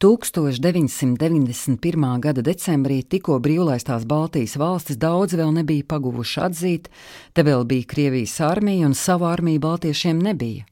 [0.00, 2.24] 1991.
[2.24, 6.88] gada decembrī tikko brīvlaistās Baltijas valstis daudz vēl nebija paguvuši atzīt,
[7.36, 10.64] te vēl bija Krievijas armija un savu armiju baltiešiem nebija.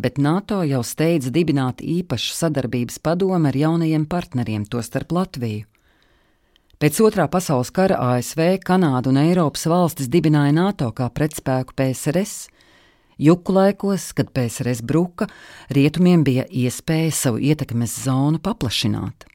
[0.00, 5.68] Bet NATO jau steidz dibināt īpašu sadarbības padomu ar jaunajiem partneriem, tostarp Latviju.
[6.80, 12.48] Pēc otrā pasaules kara ASV, Kanāda un Eiropas valstis dibināja NATO kā pretspēku PSRS,
[13.20, 15.26] Juku laikos, kad PSRS bruka,
[15.68, 19.26] rietumiem bija iespēja savu ietekmes zonu paplašināt.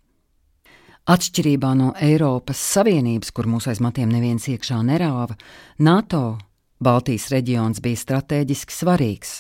[1.06, 5.38] Atšķirībā no Eiropas Savienības, kur mūsu aiz matiem neviens iekšā nerāva,
[5.78, 6.40] NATO
[6.82, 9.38] Baltijas reģions bija strateģiski svarīgs.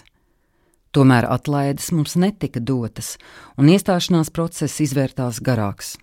[0.93, 3.15] Tomēr atlaides mums netika dotas,
[3.57, 5.95] un iestāšanās process izvērtās garāks.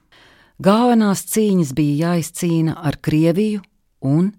[0.59, 3.63] Galvenās cīņas bija jāizcīna ar Krieviju
[4.03, 4.33] un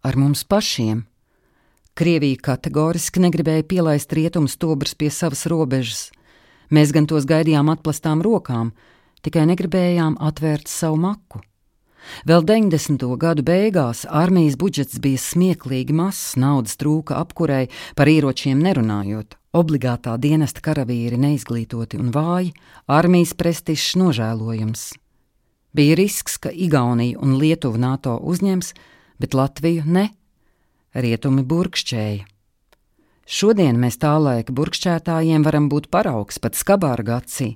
[0.00, 1.04] ar mums pašiem.
[1.94, 6.08] Krievija kategoriski negribēja pielaist rietumu stobrus pie savas robežas.
[6.74, 8.72] Mēs gan tos gaidījām atplastām rokām,
[9.22, 11.38] tikai negribējām atvērt savu maku.
[12.26, 13.04] Vēl 90.
[13.22, 19.38] gadu beigās armijas budžets bija smieklīgi mazs, naudas trūka apkurei, par ieročiem nerunājot.
[19.54, 22.50] Obligātā dienesta karavīri neizglītoti un vāji,
[22.90, 24.84] armijas prestižs nožēlojams.
[25.78, 28.74] Bija risks, ka Igaunija un Lietuva NATO uzņems,
[29.22, 30.08] bet Latviju ne
[30.94, 32.24] rietumi burkšķēja.
[33.24, 37.54] Šodien mēs tā laika burkšķētājiem varam būt paraugs pat skabārga acī.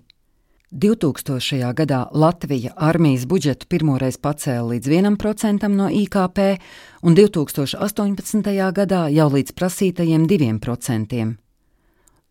[0.72, 1.72] 2000.
[1.72, 6.60] gadā Latvija armijas budžetu pirmoreiz pacēla līdz 1% no IKP,
[7.02, 8.48] un 2018.
[8.76, 11.36] gadā jau līdz prasītajiem 2%.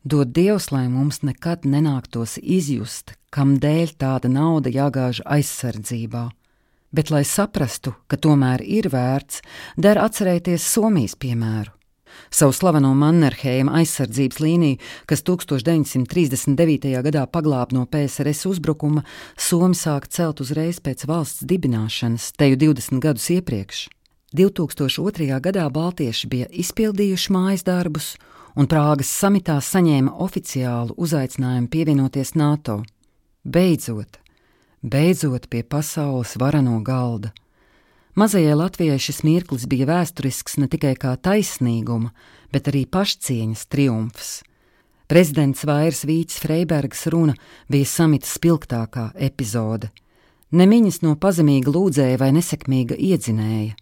[0.03, 6.29] Dod Dievs, lai mums nekad nenāktos izjust, kam dēļ tāda nauda jāgāž aizsardzībā
[6.91, 9.41] bet, lai saprastu, ka tomēr ir vērts,
[9.77, 11.73] der atcerēties Somijas piemēru.
[12.33, 16.89] Savu slaveno Mannerheima aizsardzības līniju, kas 1939.
[17.05, 19.03] gadā paglāba no PSRS uzbrukuma,
[19.37, 23.87] Somija sāka celt uzreiz pēc valsts dibināšanas, teju 20 gadus iepriekš.
[24.35, 25.39] 2002.
[25.39, 28.15] gadā Baltieši bija izpildījuši mājas darbus,
[28.57, 32.81] un Prāgas samitā saņēma oficiālu uzaicinājumu pievienoties NATO.
[33.47, 34.19] Beidzot,
[34.81, 37.31] beidzot pie pasaules varano galda.
[38.17, 42.09] Mazajai Latvijai šis mirklis bija vēsturisks ne tikai kā taisnīguma,
[42.49, 44.31] bet arī pašcieņas triumfs.
[45.07, 47.35] Prezidents Vairs Vīts Freibergs runa
[47.71, 49.91] bija samita spilgtākā epizode.
[50.51, 53.75] Nemiņas no pazemīga lūdzēja vai nesekmīga iedzinēja.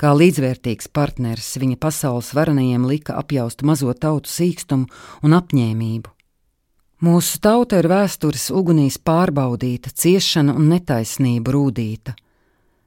[0.00, 4.88] Kā līdzvērtīgs partneris viņa pasaules varenajiem lika apjaust mazo tautu sīkstumu
[5.22, 6.12] un apņēmību.
[7.00, 12.12] Mūsu tauta ir vēstures ugunīs pārbaudīta, ciešana un netaisnība rūdīta.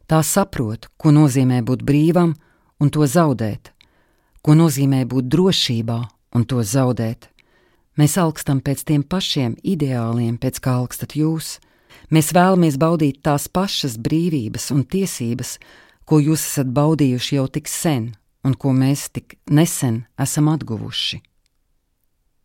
[0.06, 2.35] Tā saprot, ko nozīmē būt brīvam
[2.78, 3.72] un to zaudēt,
[4.46, 5.97] ko nozīmē būt drošībā
[6.38, 7.31] un to zaudēt.
[7.97, 11.57] Mēs augstam pēc tiem pašiem ideāliem, pēc kā augstat jūs.
[12.13, 15.57] Mēs vēlamies baudīt tās pašas brīvības un tiesības,
[16.06, 18.12] ko jūs esat baudījuši jau tik sen
[18.46, 21.23] un ko mēs tik nesen esam atguvuši.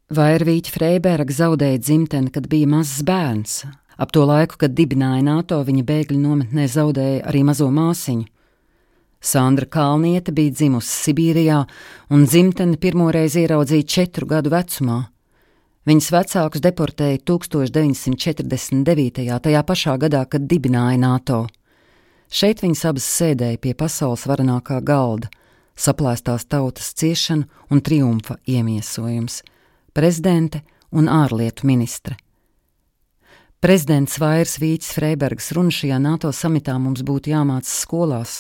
[0.09, 3.69] Vairvīķa Freiberga zaudēja dzimteni, kad bija mazs bērns.
[4.01, 8.25] Ap to laiku, kad dibināja NATO, viņa bēgļu nometnē zaudēja arī mazo māsiņu.
[9.21, 11.59] Sandra Kalniete bija dzimusi Sibīrijā
[12.09, 15.13] un dzimteni pirmoreiz ieraudzīja četru gadu vecumā.
[15.85, 19.29] Viņas vecākus deportēja 1949.
[19.45, 21.53] tajā pašā gadā, kad dibināja NATO.
[22.33, 25.29] Šeit viņas abas sēdēja pie pasaules varenākā galda,
[25.77, 29.45] saplēstās tautas ciešana un triumfa iemiesojums
[29.99, 30.63] prezidente
[30.95, 32.15] un ārlietu ministre.
[33.59, 38.35] Prezidents Vairs Vīts Freibergs runa šajā NATO samitā mums būtu jāmācās skolās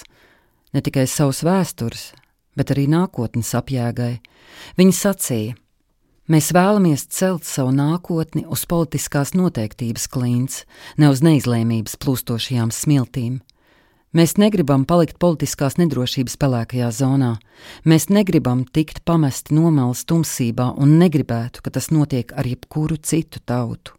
[0.71, 2.05] ne tikai savas vēstures,
[2.55, 4.21] bet arī nākotnes apjēgai.
[4.79, 5.57] Viņa sacīja:
[6.31, 10.63] Mēs vēlamies celt savu nākotni uz politiskās noteiktības klints,
[10.95, 13.41] ne uz neizlēmības plūstošajām smiltīm.
[14.17, 17.35] Mēs negribam palikt politiskās nedrošības pelēkajā zonā.
[17.85, 23.93] Mēs negribam tikt pamesti nomalas tumsībā un negribētu, ka tas notiek ar jebkuru citu tautu.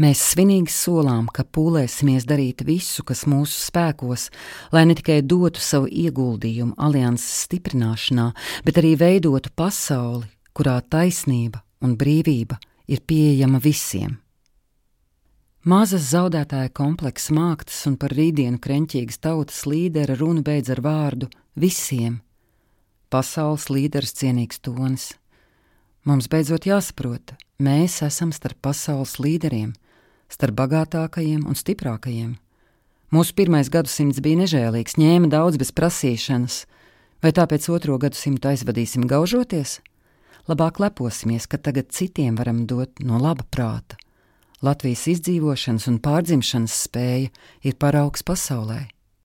[0.00, 4.30] Mēs svinīgi solām, ka pūlēsimies darīt visu, kas mūsu spēkos,
[4.72, 8.30] lai ne tikai dotu savu ieguldījumu alianses stiprināšanā,
[8.64, 10.24] bet arī veidotu pasauli,
[10.56, 12.56] kurā taisnība un brīvība
[12.88, 14.21] ir pieejama visiem.
[15.62, 22.16] Mazas zaudētāja kompleksa māktas un par rītdienu krenķīgas tautas līdera runa beidz ar vārdu visiem.
[23.14, 25.12] Pasaules līderis cienīgs tonis.
[26.02, 29.70] Mums beidzot jāsaprot, mēs esam starp pasaules līderiem,
[30.26, 32.34] starp bagātākajiem un stiprākajiem.
[33.14, 36.64] Mūsu pirmais gadsimts bija nežēlīgs, ņēma daudz bez prasīšanas,
[37.22, 39.78] vai tāpēc otro gadsimtu aizvadīsim gaužoties?
[40.50, 44.01] Labāk leposimies, ka tagad citiem varam dot no laba prāta
[44.62, 47.30] Latvijas izdzīvošanas un pārdzimšanas spēja
[47.66, 48.84] ir paraugs pasaulē.